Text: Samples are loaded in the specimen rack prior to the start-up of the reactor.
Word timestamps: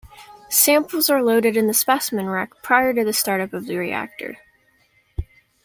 Samples 0.49 1.11
are 1.11 1.21
loaded 1.21 1.55
in 1.55 1.67
the 1.67 1.75
specimen 1.75 2.25
rack 2.25 2.63
prior 2.63 2.91
to 2.91 3.05
the 3.05 3.13
start-up 3.13 3.53
of 3.53 3.67
the 3.67 3.77
reactor. 3.77 4.39